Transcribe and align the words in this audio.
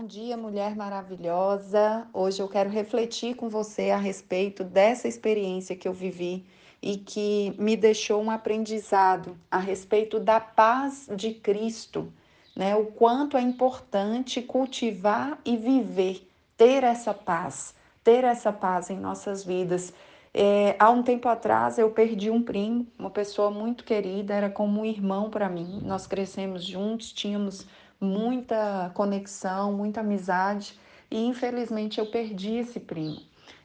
Bom 0.00 0.06
dia, 0.06 0.34
mulher 0.34 0.74
maravilhosa. 0.74 2.08
Hoje 2.14 2.40
eu 2.40 2.48
quero 2.48 2.70
refletir 2.70 3.36
com 3.36 3.50
você 3.50 3.90
a 3.90 3.98
respeito 3.98 4.64
dessa 4.64 5.06
experiência 5.06 5.76
que 5.76 5.86
eu 5.86 5.92
vivi 5.92 6.46
e 6.80 6.96
que 6.96 7.54
me 7.58 7.76
deixou 7.76 8.22
um 8.22 8.30
aprendizado 8.30 9.36
a 9.50 9.58
respeito 9.58 10.18
da 10.18 10.40
paz 10.40 11.06
de 11.14 11.34
Cristo, 11.34 12.10
né? 12.56 12.74
O 12.74 12.86
quanto 12.86 13.36
é 13.36 13.42
importante 13.42 14.40
cultivar 14.40 15.38
e 15.44 15.54
viver, 15.58 16.26
ter 16.56 16.82
essa 16.82 17.12
paz, 17.12 17.74
ter 18.02 18.24
essa 18.24 18.50
paz 18.50 18.88
em 18.88 18.98
nossas 18.98 19.44
vidas. 19.44 19.92
É, 20.32 20.76
há 20.78 20.88
um 20.88 21.02
tempo 21.02 21.28
atrás 21.28 21.76
eu 21.76 21.90
perdi 21.90 22.30
um 22.30 22.42
primo, 22.42 22.86
uma 22.98 23.10
pessoa 23.10 23.50
muito 23.50 23.84
querida, 23.84 24.32
era 24.32 24.48
como 24.48 24.80
um 24.80 24.84
irmão 24.86 25.28
para 25.28 25.46
mim. 25.46 25.82
Nós 25.84 26.06
crescemos 26.06 26.64
juntos, 26.64 27.12
tínhamos 27.12 27.66
muita 28.00 28.90
conexão, 28.94 29.72
muita 29.72 30.00
amizade 30.00 30.78
e 31.10 31.24
infelizmente 31.24 32.00
eu 32.00 32.06
perdi 32.06 32.56
esse 32.56 32.80
primo. 32.80 33.20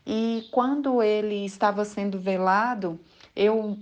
E 0.05 0.47
quando 0.51 1.01
ele 1.01 1.45
estava 1.45 1.85
sendo 1.85 2.19
velado, 2.19 2.99
eu 3.35 3.77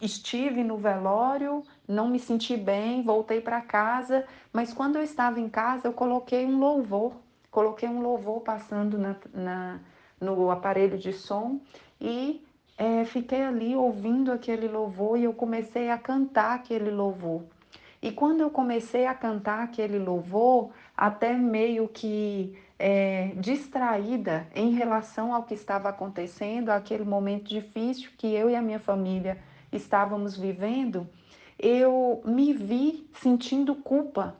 estive 0.00 0.62
no 0.62 0.76
velório, 0.76 1.62
não 1.86 2.08
me 2.08 2.18
senti 2.18 2.56
bem, 2.56 3.02
voltei 3.02 3.40
para 3.40 3.60
casa, 3.60 4.24
mas 4.52 4.72
quando 4.72 4.96
eu 4.96 5.02
estava 5.02 5.40
em 5.40 5.48
casa 5.48 5.88
eu 5.88 5.92
coloquei 5.92 6.46
um 6.46 6.58
louvor, 6.58 7.14
coloquei 7.50 7.88
um 7.88 8.00
louvor 8.00 8.40
passando 8.40 8.96
na, 8.98 9.16
na 9.32 9.80
no 10.20 10.50
aparelho 10.50 10.98
de 10.98 11.12
som 11.14 11.60
e 11.98 12.44
é, 12.76 13.04
fiquei 13.04 13.42
ali 13.42 13.74
ouvindo 13.74 14.30
aquele 14.30 14.68
louvor 14.68 15.18
e 15.18 15.24
eu 15.24 15.32
comecei 15.32 15.90
a 15.90 15.98
cantar 15.98 16.54
aquele 16.54 16.90
louvor. 16.90 17.42
E 18.02 18.10
quando 18.10 18.40
eu 18.40 18.50
comecei 18.50 19.06
a 19.06 19.14
cantar 19.14 19.62
aquele 19.62 19.98
louvor, 19.98 20.70
até 20.96 21.34
meio 21.34 21.86
que 21.86 22.56
é, 22.78 23.32
distraída 23.36 24.46
em 24.54 24.72
relação 24.72 25.34
ao 25.34 25.42
que 25.42 25.54
estava 25.54 25.90
acontecendo, 25.90 26.70
aquele 26.70 27.04
momento 27.04 27.48
difícil 27.48 28.10
que 28.16 28.34
eu 28.34 28.48
e 28.48 28.56
a 28.56 28.62
minha 28.62 28.80
família 28.80 29.38
estávamos 29.70 30.36
vivendo, 30.36 31.06
eu 31.58 32.22
me 32.24 32.54
vi 32.54 33.08
sentindo 33.12 33.74
culpa. 33.74 34.34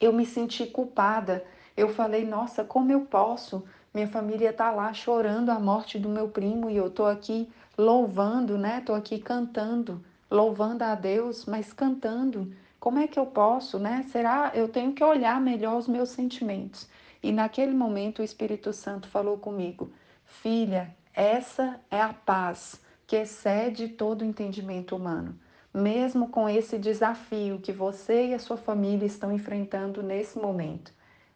Eu 0.00 0.12
me 0.12 0.24
senti 0.24 0.66
culpada. 0.66 1.44
Eu 1.76 1.88
falei, 1.88 2.24
nossa, 2.24 2.64
como 2.64 2.92
eu 2.92 3.00
posso 3.02 3.64
minha 3.94 4.08
família 4.08 4.50
está 4.50 4.70
lá 4.70 4.92
chorando 4.94 5.50
a 5.50 5.60
morte 5.60 5.98
do 5.98 6.08
meu 6.08 6.26
primo 6.26 6.70
e 6.70 6.76
eu 6.76 6.86
estou 6.86 7.06
aqui 7.06 7.46
louvando, 7.76 8.56
né? 8.56 8.78
Estou 8.78 8.94
aqui 8.94 9.18
cantando, 9.18 10.02
louvando 10.32 10.82
a 10.82 10.94
Deus, 10.94 11.44
mas 11.44 11.74
cantando. 11.74 12.50
Como 12.80 12.98
é 12.98 13.06
que 13.06 13.18
eu 13.18 13.26
posso, 13.26 13.78
né? 13.78 14.06
Será 14.10 14.50
eu 14.54 14.66
tenho 14.66 14.94
que 14.94 15.04
olhar 15.04 15.38
melhor 15.38 15.76
os 15.76 15.86
meus 15.86 16.08
sentimentos? 16.08 16.88
E 17.22 17.30
naquele 17.30 17.74
momento 17.74 18.20
o 18.20 18.24
Espírito 18.24 18.72
Santo 18.72 19.08
falou 19.08 19.36
comigo: 19.36 19.92
Filha, 20.24 20.96
essa 21.12 21.78
é 21.90 22.00
a 22.00 22.14
paz 22.14 22.80
que 23.06 23.14
excede 23.14 23.88
todo 23.88 24.22
o 24.22 24.24
entendimento 24.24 24.96
humano. 24.96 25.38
Mesmo 25.72 26.28
com 26.28 26.48
esse 26.48 26.78
desafio 26.78 27.60
que 27.60 27.72
você 27.72 28.28
e 28.28 28.34
a 28.34 28.38
sua 28.38 28.56
família 28.56 29.06
estão 29.06 29.32
enfrentando 29.32 30.02
nesse 30.02 30.38
momento, 30.38 30.92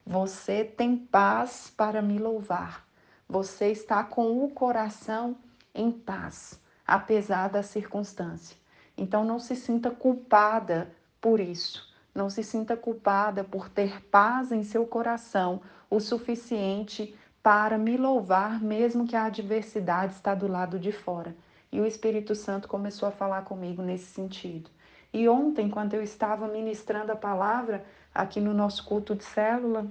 você 0.06 0.64
tem 0.64 0.97
paz 0.97 1.72
para 1.77 2.00
me 2.00 2.19
louvar. 2.19 2.86
Você 3.28 3.70
está 3.70 4.02
com 4.02 4.42
o 4.42 4.50
coração 4.50 5.36
em 5.74 5.91
paz, 5.91 6.58
apesar 6.86 7.48
da 7.48 7.62
circunstância. 7.62 8.56
Então 8.97 9.25
não 9.25 9.39
se 9.39 9.55
sinta 9.55 9.91
culpada 9.91 10.91
por 11.20 11.41
isso. 11.41 11.86
Não 12.14 12.30
se 12.30 12.42
sinta 12.42 12.77
culpada 12.77 13.44
por 13.44 13.69
ter 13.69 14.02
paz 14.06 14.50
em 14.50 14.62
seu 14.62 14.86
coração 14.86 15.61
o 15.91 16.00
suficiente 16.00 17.14
para 17.42 17.78
me 17.78 17.97
louvar, 17.97 18.61
mesmo 18.61 19.06
que 19.06 19.14
a 19.14 19.27
adversidade 19.27 20.14
está 20.14 20.34
do 20.34 20.48
lado 20.48 20.78
de 20.78 20.91
fora. 20.91 21.36
E 21.70 21.80
o 21.80 21.86
Espírito 21.86 22.34
Santo 22.34 22.67
começou 22.69 23.08
a 23.08 23.12
falar 23.12 23.42
comigo 23.42 23.83
nesse 23.83 24.06
sentido. 24.06 24.70
E 25.12 25.29
ontem, 25.29 25.68
quando 25.68 25.95
eu 25.95 26.02
estava 26.02 26.48
ministrando 26.48 27.12
a 27.12 27.17
palavra, 27.17 27.85
aqui 28.14 28.40
no 28.40 28.52
nosso 28.52 28.85
culto 28.85 29.14
de 29.14 29.24
célula, 29.24 29.86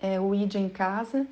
é, 0.00 0.20
o 0.20 0.34
ID 0.34 0.56
em 0.56 0.68
casa, 0.68 1.26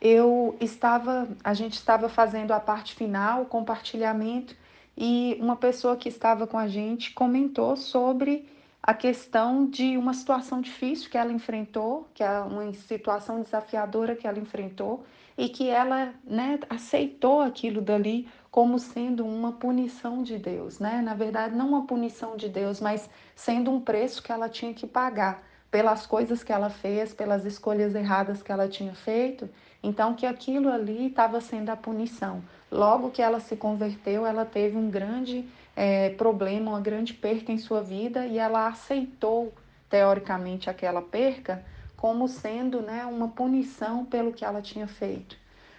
eu 0.00 0.56
estava, 0.60 1.28
a 1.42 1.52
gente 1.52 1.74
estava 1.74 2.08
fazendo 2.08 2.52
a 2.52 2.60
parte 2.60 2.94
final, 2.94 3.42
o 3.42 3.46
compartilhamento, 3.46 4.56
e 4.96 5.36
uma 5.40 5.56
pessoa 5.56 5.96
que 5.96 6.08
estava 6.08 6.46
com 6.46 6.58
a 6.58 6.66
gente 6.66 7.12
comentou 7.12 7.76
sobre 7.76 8.48
a 8.82 8.94
questão 8.94 9.68
de 9.68 9.96
uma 9.96 10.14
situação 10.14 10.60
difícil 10.60 11.10
que 11.10 11.18
ela 11.18 11.32
enfrentou, 11.32 12.06
que 12.14 12.22
é 12.22 12.40
uma 12.40 12.72
situação 12.72 13.42
desafiadora 13.42 14.14
que 14.14 14.26
ela 14.26 14.38
enfrentou, 14.38 15.04
e 15.36 15.48
que 15.48 15.68
ela 15.68 16.14
né, 16.24 16.58
aceitou 16.70 17.40
aquilo 17.40 17.82
dali 17.82 18.28
como 18.50 18.78
sendo 18.78 19.26
uma 19.26 19.52
punição 19.52 20.22
de 20.22 20.38
Deus, 20.38 20.78
né? 20.78 21.02
Na 21.02 21.14
verdade, 21.14 21.54
não 21.54 21.68
uma 21.68 21.86
punição 21.86 22.36
de 22.36 22.48
Deus, 22.48 22.80
mas 22.80 23.10
sendo 23.34 23.70
um 23.70 23.80
preço 23.80 24.22
que 24.22 24.32
ela 24.32 24.48
tinha 24.48 24.72
que 24.72 24.86
pagar 24.86 25.42
pelas 25.70 26.06
coisas 26.06 26.42
que 26.42 26.52
ela 26.52 26.70
fez, 26.70 27.12
pelas 27.12 27.44
escolhas 27.44 27.94
erradas 27.94 28.42
que 28.42 28.52
ela 28.52 28.68
tinha 28.68 28.94
feito, 28.94 29.48
então 29.82 30.14
que 30.14 30.26
aquilo 30.26 30.70
ali 30.70 31.08
estava 31.08 31.40
sendo 31.40 31.70
a 31.70 31.76
punição. 31.76 32.42
Logo 32.70 33.10
que 33.10 33.22
ela 33.22 33.40
se 33.40 33.56
converteu, 33.56 34.26
ela 34.26 34.44
teve 34.44 34.76
um 34.76 34.90
grande 34.90 35.44
é, 35.74 36.10
problema, 36.10 36.70
uma 36.70 36.80
grande 36.80 37.14
perca 37.14 37.52
em 37.52 37.58
sua 37.58 37.82
vida 37.82 38.26
e 38.26 38.38
ela 38.38 38.66
aceitou, 38.66 39.52
teoricamente, 39.88 40.68
aquela 40.68 41.02
perca 41.02 41.64
como 41.96 42.28
sendo 42.28 42.82
né, 42.82 43.06
uma 43.06 43.28
punição 43.28 44.04
pelo 44.04 44.32
que 44.32 44.44
ela 44.44 44.60
tinha 44.60 44.86
feito. 44.86 45.36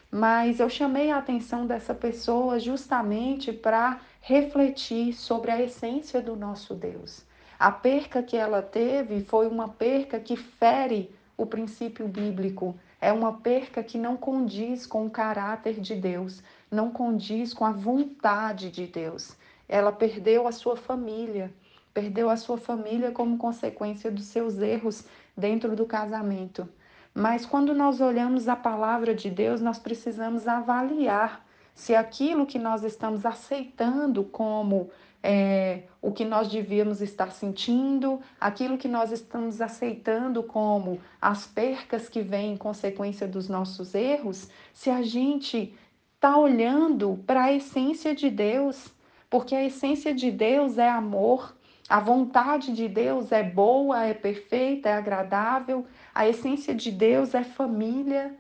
Mas 0.09 0.59
eu 0.59 0.69
chamei 0.69 1.11
a 1.11 1.17
atenção 1.17 1.67
dessa 1.67 1.93
pessoa 1.93 2.59
justamente 2.59 3.51
para 3.51 3.99
refletir 4.21 5.13
sobre 5.13 5.51
a 5.51 5.61
essência 5.61 6.21
do 6.21 6.35
nosso 6.35 6.73
Deus. 6.73 7.26
A 7.59 7.71
perca 7.71 8.21
que 8.21 8.37
ela 8.37 8.61
teve 8.61 9.21
foi 9.23 9.47
uma 9.47 9.67
perca 9.67 10.19
que 10.19 10.35
fere 10.35 11.11
o 11.35 11.45
princípio 11.45 12.07
bíblico, 12.07 12.75
é 13.01 13.11
uma 13.11 13.33
perca 13.33 13.83
que 13.83 13.97
não 13.97 14.15
condiz 14.15 14.85
com 14.85 15.05
o 15.05 15.09
caráter 15.09 15.79
de 15.79 15.95
Deus, 15.95 16.43
não 16.69 16.91
condiz 16.91 17.53
com 17.53 17.65
a 17.65 17.71
vontade 17.71 18.69
de 18.69 18.85
Deus. 18.85 19.35
Ela 19.67 19.91
perdeu 19.91 20.47
a 20.47 20.51
sua 20.51 20.75
família, 20.75 21.51
perdeu 21.93 22.29
a 22.29 22.37
sua 22.37 22.57
família 22.57 23.11
como 23.11 23.37
consequência 23.37 24.11
dos 24.11 24.25
seus 24.25 24.59
erros 24.59 25.05
dentro 25.35 25.75
do 25.75 25.85
casamento. 25.85 26.67
Mas 27.13 27.43
quando 27.43 27.73
nós 27.73 27.99
olhamos 27.99 28.47
a 28.47 28.55
palavra 28.55 29.15
de 29.15 29.31
Deus, 29.31 29.61
nós 29.61 29.79
precisamos 29.79 30.47
avaliar 30.47 31.43
se 31.73 31.95
aquilo 31.95 32.45
que 32.45 32.59
nós 32.59 32.83
estamos 32.83 33.25
aceitando 33.25 34.23
como 34.23 34.89
é, 35.21 35.83
o 36.01 36.11
que 36.11 36.23
nós 36.23 36.47
devíamos 36.47 37.01
estar 37.01 37.31
sentindo, 37.31 38.21
aquilo 38.39 38.77
que 38.77 38.87
nós 38.87 39.11
estamos 39.11 39.61
aceitando 39.61 40.43
como 40.43 40.99
as 41.21 41.45
percas 41.45 42.07
que 42.07 42.21
vêm 42.21 42.53
em 42.53 42.57
consequência 42.57 43.27
dos 43.27 43.49
nossos 43.49 43.93
erros, 43.95 44.49
se 44.73 44.89
a 44.89 45.01
gente 45.01 45.75
está 46.15 46.37
olhando 46.37 47.23
para 47.25 47.45
a 47.45 47.53
essência 47.53 48.15
de 48.15 48.29
Deus, 48.29 48.89
porque 49.29 49.55
a 49.55 49.63
essência 49.63 50.13
de 50.13 50.31
Deus 50.31 50.77
é 50.77 50.89
amor, 50.89 51.55
a 51.89 51.99
vontade 51.99 52.73
de 52.73 52.87
Deus 52.87 53.31
é 53.31 53.43
boa, 53.43 54.03
é 54.03 54.13
perfeita, 54.13 54.89
é 54.89 54.93
agradável, 54.93 55.85
a 56.13 56.27
essência 56.27 56.75
de 56.75 56.91
Deus 56.91 57.33
é 57.33 57.43
família. 57.43 58.35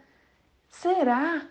Será 0.69 1.47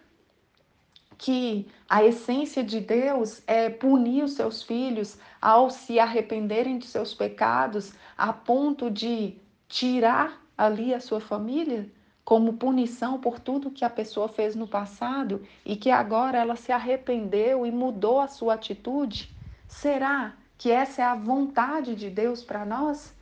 que 1.18 1.66
a 1.88 2.04
essência 2.04 2.62
de 2.62 2.80
Deus 2.80 3.42
é 3.46 3.70
punir 3.70 4.24
os 4.24 4.32
seus 4.32 4.62
filhos 4.62 5.18
ao 5.40 5.70
se 5.70 5.98
arrependerem 5.98 6.78
de 6.78 6.86
seus 6.86 7.14
pecados, 7.14 7.92
a 8.16 8.32
ponto 8.32 8.90
de 8.90 9.36
tirar 9.68 10.42
ali 10.56 10.94
a 10.94 11.00
sua 11.00 11.20
família 11.20 11.90
como 12.24 12.54
punição 12.54 13.20
por 13.20 13.38
tudo 13.38 13.70
que 13.70 13.84
a 13.84 13.90
pessoa 13.90 14.28
fez 14.28 14.56
no 14.56 14.66
passado 14.66 15.42
e 15.64 15.76
que 15.76 15.90
agora 15.90 16.38
ela 16.38 16.56
se 16.56 16.72
arrependeu 16.72 17.64
e 17.64 17.70
mudou 17.70 18.20
a 18.20 18.26
sua 18.26 18.54
atitude? 18.54 19.32
Será 19.68 20.34
que 20.58 20.70
essa 20.70 21.02
é 21.02 21.04
a 21.04 21.14
vontade 21.14 21.94
de 21.94 22.10
Deus 22.10 22.42
para 22.42 22.64
nós? 22.64 23.14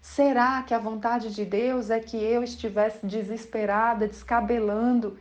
Será 0.00 0.62
que 0.62 0.74
a 0.74 0.78
vontade 0.78 1.32
de 1.32 1.44
Deus 1.44 1.88
é 1.88 2.00
que 2.00 2.16
eu 2.16 2.42
estivesse 2.42 3.06
desesperada, 3.06 4.08
descabelando, 4.08 5.16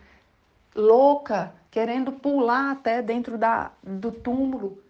louca, 0.78 1.54
querendo 1.72 2.12
pular 2.12 2.72
até 2.72 3.02
dentro 3.02 3.38
da, 3.38 3.72
do 3.84 4.12
túmulo, 4.12 4.82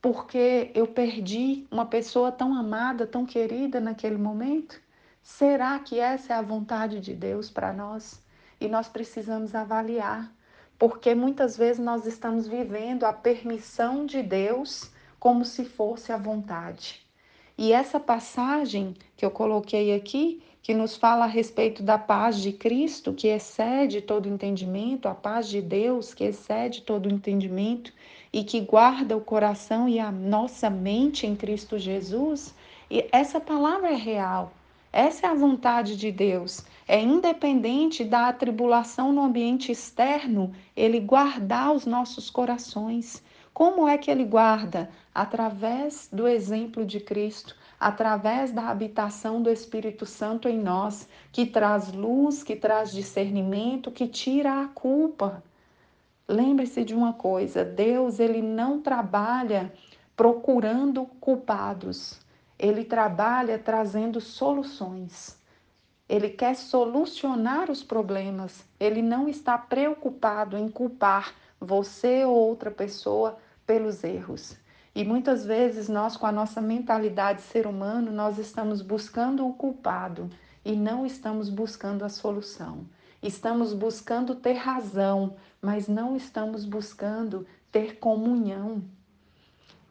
porque 0.00 0.70
eu 0.74 0.86
perdi 0.86 1.66
uma 1.70 1.86
pessoa 1.86 2.30
tão 2.30 2.54
amada, 2.54 3.06
tão 3.06 3.26
querida 3.26 3.80
naquele 3.80 4.16
momento? 4.16 4.80
Será 5.22 5.78
que 5.78 5.98
essa 5.98 6.34
é 6.34 6.36
a 6.36 6.42
vontade 6.42 7.00
de 7.00 7.14
Deus 7.14 7.50
para 7.50 7.72
nós? 7.72 8.22
E 8.60 8.68
nós 8.68 8.88
precisamos 8.88 9.54
avaliar, 9.54 10.32
porque 10.78 11.14
muitas 11.14 11.56
vezes 11.56 11.82
nós 11.82 12.06
estamos 12.06 12.46
vivendo 12.46 13.04
a 13.04 13.12
permissão 13.12 14.06
de 14.06 14.22
Deus 14.22 14.90
como 15.18 15.44
se 15.44 15.64
fosse 15.64 16.12
a 16.12 16.16
vontade. 16.16 17.04
E 17.56 17.72
essa 17.72 17.98
passagem 17.98 18.94
que 19.16 19.24
eu 19.24 19.30
coloquei 19.30 19.94
aqui 19.94 20.42
que 20.64 20.72
nos 20.72 20.96
fala 20.96 21.26
a 21.26 21.28
respeito 21.28 21.82
da 21.82 21.98
paz 21.98 22.40
de 22.40 22.50
Cristo, 22.50 23.12
que 23.12 23.28
excede 23.28 24.00
todo 24.00 24.30
entendimento, 24.30 25.06
a 25.06 25.14
paz 25.14 25.46
de 25.46 25.60
Deus, 25.60 26.14
que 26.14 26.24
excede 26.24 26.80
todo 26.80 27.12
entendimento 27.12 27.92
e 28.32 28.42
que 28.42 28.62
guarda 28.62 29.14
o 29.14 29.20
coração 29.20 29.86
e 29.86 30.00
a 30.00 30.10
nossa 30.10 30.70
mente 30.70 31.26
em 31.26 31.36
Cristo 31.36 31.78
Jesus. 31.78 32.54
E 32.90 33.06
essa 33.12 33.38
palavra 33.38 33.90
é 33.90 33.94
real. 33.94 34.54
Essa 34.90 35.26
é 35.26 35.30
a 35.30 35.34
vontade 35.34 35.98
de 35.98 36.10
Deus. 36.10 36.64
É 36.88 36.98
independente 36.98 38.02
da 38.02 38.28
atribulação 38.28 39.12
no 39.12 39.20
ambiente 39.20 39.70
externo, 39.70 40.50
ele 40.74 40.98
guardar 40.98 41.74
os 41.74 41.84
nossos 41.84 42.30
corações. 42.30 43.22
Como 43.52 43.86
é 43.86 43.98
que 43.98 44.10
ele 44.10 44.24
guarda? 44.24 44.88
Através 45.14 46.08
do 46.10 46.26
exemplo 46.26 46.86
de 46.86 47.00
Cristo, 47.00 47.54
através 47.84 48.50
da 48.50 48.70
habitação 48.70 49.42
do 49.42 49.50
Espírito 49.50 50.06
Santo 50.06 50.48
em 50.48 50.58
nós, 50.58 51.06
que 51.30 51.44
traz 51.44 51.92
luz, 51.92 52.42
que 52.42 52.56
traz 52.56 52.90
discernimento, 52.90 53.90
que 53.90 54.08
tira 54.08 54.62
a 54.62 54.68
culpa. 54.68 55.44
Lembre-se 56.26 56.82
de 56.82 56.94
uma 56.94 57.12
coisa, 57.12 57.62
Deus 57.62 58.18
ele 58.20 58.40
não 58.40 58.80
trabalha 58.80 59.70
procurando 60.16 61.04
culpados. 61.20 62.18
Ele 62.58 62.86
trabalha 62.86 63.58
trazendo 63.58 64.18
soluções. 64.18 65.38
Ele 66.08 66.30
quer 66.30 66.56
solucionar 66.56 67.70
os 67.70 67.82
problemas. 67.82 68.64
Ele 68.80 69.02
não 69.02 69.28
está 69.28 69.58
preocupado 69.58 70.56
em 70.56 70.70
culpar 70.70 71.34
você 71.60 72.24
ou 72.24 72.34
outra 72.34 72.70
pessoa 72.70 73.36
pelos 73.66 74.02
erros. 74.02 74.63
E 74.94 75.04
muitas 75.04 75.44
vezes 75.44 75.88
nós, 75.88 76.16
com 76.16 76.24
a 76.24 76.30
nossa 76.30 76.60
mentalidade 76.60 77.42
ser 77.42 77.66
humano, 77.66 78.12
nós 78.12 78.38
estamos 78.38 78.80
buscando 78.80 79.44
o 79.44 79.52
culpado 79.52 80.30
e 80.64 80.76
não 80.76 81.04
estamos 81.04 81.50
buscando 81.50 82.04
a 82.04 82.08
solução. 82.08 82.86
Estamos 83.20 83.72
buscando 83.72 84.36
ter 84.36 84.52
razão, 84.52 85.34
mas 85.60 85.88
não 85.88 86.14
estamos 86.14 86.64
buscando 86.64 87.44
ter 87.72 87.98
comunhão. 87.98 88.84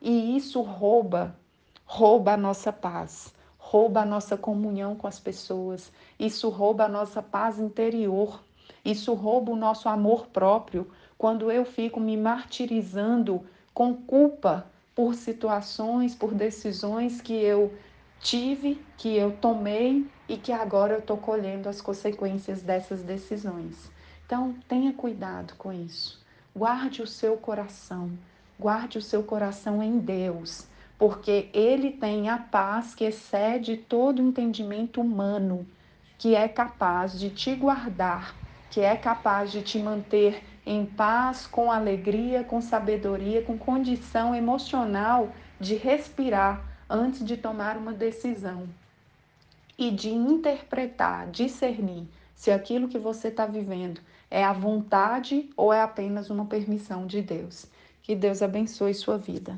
E 0.02 0.38
isso 0.38 0.62
rouba, 0.62 1.36
rouba 1.84 2.34
a 2.34 2.38
nossa 2.38 2.72
paz, 2.72 3.34
rouba 3.58 4.02
a 4.02 4.06
nossa 4.06 4.38
comunhão 4.38 4.96
com 4.96 5.08
as 5.08 5.20
pessoas, 5.20 5.92
isso 6.18 6.48
rouba 6.48 6.86
a 6.86 6.90
nossa 6.90 7.22
paz 7.22 7.60
interior, 7.60 8.42
isso 8.86 9.14
rouba 9.14 9.52
o 9.52 9.56
nosso 9.58 9.90
amor 9.90 10.28
próprio. 10.28 10.90
Quando 11.18 11.52
eu 11.52 11.66
fico 11.66 12.00
me 12.00 12.16
martirizando 12.16 13.44
com 13.74 13.94
culpa 13.96 14.72
por 14.96 15.16
situações, 15.16 16.16
por 16.16 16.34
decisões 16.34 17.22
que 17.22 17.34
eu 17.34 17.74
tive, 18.20 18.86
que 18.98 19.16
eu 19.16 19.36
tomei 19.38 20.10
e 20.28 20.38
que 20.38 20.52
agora 20.52 20.94
eu 20.94 21.00
estou 21.00 21.18
colhendo 21.18 21.68
as 21.68 21.82
consequências 21.82 22.62
dessas 22.62 23.04
decisões. 23.04 23.92
Então, 24.26 24.56
tenha 24.68 24.94
cuidado 24.94 25.56
com 25.56 25.72
isso. 25.74 26.24
Guarde 26.56 27.02
o 27.02 27.08
seu 27.08 27.38
coração, 27.38 28.18
guarde 28.58 28.98
o 28.98 29.02
seu 29.02 29.24
coração 29.24 29.82
em 29.84 30.00
Deus, 30.00 30.70
porque 30.98 31.50
Ele 31.54 31.92
tem 31.92 32.30
a 32.30 32.38
paz 32.38 32.96
que 32.96 33.04
excede 33.04 33.78
todo 33.78 34.22
entendimento 34.22 35.02
humano, 35.02 35.68
que 36.18 36.36
é 36.36 36.48
capaz 36.48 37.20
de 37.20 37.30
te 37.30 37.56
guardar, 37.56 38.40
que 38.70 38.80
é 38.80 38.96
capaz 38.96 39.52
de 39.52 39.62
te 39.62 39.78
manter 39.80 40.53
em 40.66 40.86
paz, 40.86 41.46
com 41.46 41.72
alegria, 41.72 42.44
com 42.44 42.62
sabedoria, 42.62 43.42
com 43.42 43.58
condição 43.58 44.34
emocional 44.34 45.32
de 45.60 45.76
respirar 45.76 46.64
antes 46.90 47.26
de 47.26 47.38
tomar 47.38 47.78
uma 47.78 47.94
decisão 47.94 48.68
e 49.78 49.92
de 49.92 50.10
interpretar, 50.10 51.30
discernir 51.30 52.08
se 52.36 52.52
aquilo 52.52 52.88
que 52.88 53.00
você 53.00 53.30
está 53.30 53.46
vivendo 53.46 54.02
é 54.30 54.44
a 54.44 54.54
vontade 54.54 55.50
ou 55.56 55.72
é 55.72 55.82
apenas 55.82 56.30
uma 56.30 56.46
permissão 56.46 57.06
de 57.06 57.22
Deus. 57.22 57.66
Que 58.02 58.16
Deus 58.16 58.42
abençoe 58.42 58.94
sua 58.94 59.18
vida. 59.18 59.58